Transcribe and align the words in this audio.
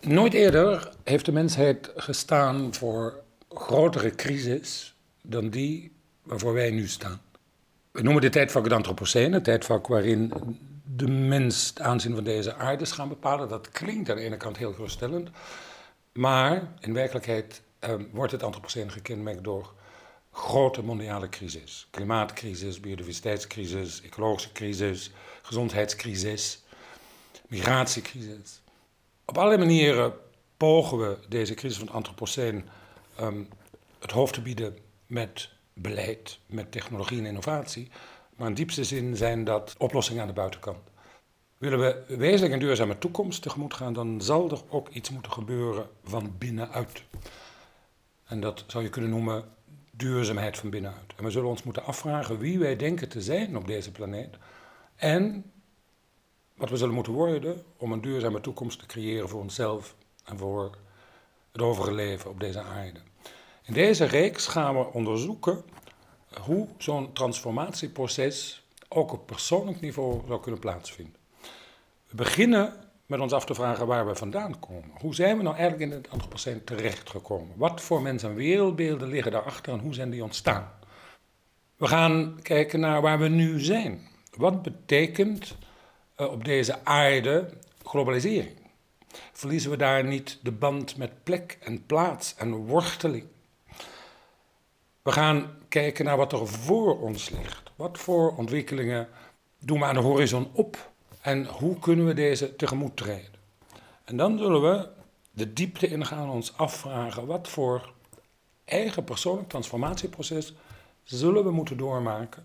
nooit 0.00 0.34
eerder 0.34 0.90
heeft 1.04 1.24
de 1.24 1.32
mensheid 1.32 1.92
gestaan 1.96 2.74
voor 2.74 3.22
grotere 3.48 4.10
crisis 4.10 4.94
dan 5.22 5.50
die 5.50 5.92
waarvoor 6.22 6.52
wij 6.52 6.70
nu 6.70 6.88
staan. 6.88 7.20
We 7.90 8.02
noemen 8.02 8.22
dit 8.22 8.32
tijdvak 8.32 8.64
het 8.64 8.72
Anthropocene, 8.72 9.34
het 9.34 9.44
tijdvak 9.44 9.86
waarin 9.86 10.32
de 10.96 11.08
mens 11.08 11.68
het 11.68 11.80
aanzien 11.80 12.14
van 12.14 12.24
deze 12.24 12.54
aarde 12.54 12.82
is 12.82 12.92
gaan 12.92 13.08
bepalen. 13.08 13.48
Dat 13.48 13.68
klinkt 13.68 14.10
aan 14.10 14.16
de 14.16 14.22
ene 14.22 14.36
kant 14.36 14.56
heel 14.56 14.72
geruststellend, 14.72 15.30
maar 16.12 16.68
in 16.80 16.92
werkelijkheid 16.92 17.62
eh, 17.78 17.94
wordt 18.12 18.32
het 18.32 18.42
Anthropocene 18.42 18.90
gekenmerkt 18.90 19.44
door 19.44 19.74
grote 20.32 20.82
mondiale 20.82 21.28
crisis. 21.28 21.88
Klimaatcrisis, 21.90 22.80
biodiversiteitscrisis, 22.80 24.02
ecologische 24.02 24.52
crisis, 24.52 25.10
gezondheidscrisis, 25.42 26.62
migratiecrisis. 27.48 28.60
Op 29.28 29.38
allerlei 29.38 29.64
manieren 29.64 30.12
pogen 30.56 30.98
we 30.98 31.18
deze 31.28 31.54
crisis 31.54 31.78
van 31.78 31.86
het 31.86 31.96
Anthropoceen 31.96 32.64
um, 33.20 33.48
het 33.98 34.10
hoofd 34.10 34.34
te 34.34 34.42
bieden 34.42 34.78
met 35.06 35.50
beleid, 35.72 36.38
met 36.46 36.72
technologie 36.72 37.18
en 37.18 37.26
innovatie. 37.26 37.90
Maar 38.36 38.48
in 38.48 38.54
diepste 38.54 38.84
zin 38.84 39.16
zijn 39.16 39.44
dat 39.44 39.74
oplossingen 39.78 40.22
aan 40.22 40.28
de 40.28 40.34
buitenkant. 40.34 40.78
Willen 41.58 41.78
we 41.78 42.16
wezenlijk 42.16 42.52
een 42.52 42.58
duurzame 42.58 42.98
toekomst 42.98 43.42
tegemoet 43.42 43.74
gaan, 43.74 43.92
dan 43.92 44.20
zal 44.20 44.50
er 44.50 44.60
ook 44.68 44.88
iets 44.88 45.10
moeten 45.10 45.32
gebeuren 45.32 45.88
van 46.04 46.34
binnenuit. 46.38 47.02
En 48.24 48.40
dat 48.40 48.64
zou 48.66 48.84
je 48.84 48.90
kunnen 48.90 49.10
noemen 49.10 49.44
duurzaamheid 49.90 50.58
van 50.58 50.70
binnenuit. 50.70 51.14
En 51.16 51.24
we 51.24 51.30
zullen 51.30 51.48
ons 51.48 51.62
moeten 51.62 51.84
afvragen 51.84 52.38
wie 52.38 52.58
wij 52.58 52.76
denken 52.76 53.08
te 53.08 53.22
zijn 53.22 53.56
op 53.56 53.66
deze 53.66 53.92
planeet. 53.92 54.36
En 54.96 55.52
wat 56.58 56.70
we 56.70 56.76
zullen 56.76 56.94
moeten 56.94 57.12
worden 57.12 57.62
om 57.76 57.92
een 57.92 58.00
duurzame 58.00 58.40
toekomst 58.40 58.78
te 58.78 58.86
creëren 58.86 59.28
voor 59.28 59.40
onszelf 59.40 59.94
en 60.24 60.38
voor 60.38 60.78
het 61.52 61.62
overige 61.62 61.94
leven 61.94 62.30
op 62.30 62.40
deze 62.40 62.60
aarde. 62.60 63.00
In 63.64 63.74
deze 63.74 64.04
reeks 64.04 64.46
gaan 64.46 64.74
we 64.74 64.92
onderzoeken 64.92 65.64
hoe 66.40 66.68
zo'n 66.78 67.12
transformatieproces 67.12 68.66
ook 68.88 69.12
op 69.12 69.26
persoonlijk 69.26 69.80
niveau 69.80 70.22
zou 70.26 70.40
kunnen 70.40 70.60
plaatsvinden. 70.60 71.16
We 72.08 72.16
beginnen 72.16 72.72
met 73.06 73.20
ons 73.20 73.32
af 73.32 73.44
te 73.44 73.54
vragen 73.54 73.86
waar 73.86 74.06
we 74.06 74.14
vandaan 74.14 74.58
komen. 74.58 74.90
Hoe 75.00 75.14
zijn 75.14 75.36
we 75.36 75.42
nou 75.42 75.56
eigenlijk 75.56 75.90
in 75.90 75.96
het 75.96 76.10
antropoceen 76.10 76.64
terechtgekomen? 76.64 77.56
Wat 77.56 77.80
voor 77.80 78.02
mensen 78.02 78.30
en 78.30 78.34
wereldbeelden 78.34 79.08
liggen 79.08 79.32
daarachter 79.32 79.72
en 79.72 79.78
hoe 79.78 79.94
zijn 79.94 80.10
die 80.10 80.22
ontstaan? 80.22 80.72
We 81.76 81.86
gaan 81.86 82.38
kijken 82.42 82.80
naar 82.80 83.00
waar 83.00 83.18
we 83.18 83.28
nu 83.28 83.60
zijn. 83.60 84.08
Wat 84.36 84.62
betekent 84.62 85.56
op 86.26 86.44
deze 86.44 86.84
aarde 86.84 87.48
globalisering? 87.84 88.56
Verliezen 89.32 89.70
we 89.70 89.76
daar 89.76 90.04
niet 90.04 90.38
de 90.42 90.52
band 90.52 90.96
met 90.96 91.22
plek 91.22 91.58
en 91.60 91.86
plaats 91.86 92.34
en 92.34 92.54
worteling? 92.54 93.26
We 95.02 95.12
gaan 95.12 95.50
kijken 95.68 96.04
naar 96.04 96.16
wat 96.16 96.32
er 96.32 96.46
voor 96.46 97.00
ons 97.00 97.30
ligt. 97.30 97.70
Wat 97.76 97.98
voor 97.98 98.36
ontwikkelingen 98.36 99.08
doen 99.58 99.78
we 99.78 99.84
aan 99.84 99.94
de 99.94 100.00
horizon 100.00 100.50
op 100.52 100.90
en 101.20 101.46
hoe 101.46 101.78
kunnen 101.78 102.06
we 102.06 102.14
deze 102.14 102.56
tegemoet 102.56 102.96
treden? 102.96 103.32
En 104.04 104.16
dan 104.16 104.38
zullen 104.38 104.62
we 104.62 104.88
de 105.30 105.52
diepte 105.52 105.86
ingaan 105.86 106.30
ons 106.30 106.56
afvragen 106.56 107.26
wat 107.26 107.48
voor 107.48 107.92
eigen 108.64 109.04
persoonlijk 109.04 109.48
transformatieproces 109.48 110.54
zullen 111.04 111.44
we 111.44 111.50
moeten 111.50 111.76
doormaken 111.76 112.44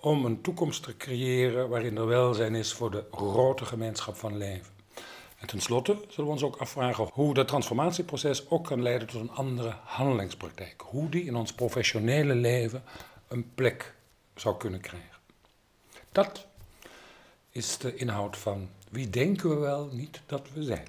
om 0.00 0.24
een 0.24 0.40
toekomst 0.40 0.82
te 0.82 0.96
creëren 0.96 1.68
waarin 1.68 1.96
er 1.96 2.06
welzijn 2.06 2.54
is 2.54 2.72
voor 2.72 2.90
de 2.90 3.04
grote 3.12 3.64
gemeenschap 3.64 4.16
van 4.16 4.36
leven. 4.36 4.72
En 5.38 5.46
tenslotte 5.46 5.96
zullen 6.08 6.24
we 6.24 6.32
ons 6.32 6.42
ook 6.42 6.56
afvragen 6.56 7.10
hoe 7.12 7.34
dat 7.34 7.48
transformatieproces 7.48 8.50
ook 8.50 8.64
kan 8.64 8.82
leiden 8.82 9.08
tot 9.08 9.20
een 9.20 9.30
andere 9.30 9.74
handelingspraktijk. 9.84 10.82
Hoe 10.86 11.08
die 11.08 11.24
in 11.24 11.36
ons 11.36 11.52
professionele 11.52 12.34
leven 12.34 12.82
een 13.28 13.54
plek 13.54 13.94
zou 14.34 14.56
kunnen 14.56 14.80
krijgen. 14.80 15.18
Dat 16.12 16.46
is 17.50 17.78
de 17.78 17.94
inhoud 17.94 18.36
van 18.36 18.68
wie 18.90 19.10
denken 19.10 19.48
we 19.48 19.56
wel 19.56 19.88
niet 19.92 20.20
dat 20.26 20.48
we 20.54 20.62
zijn. 20.62 20.88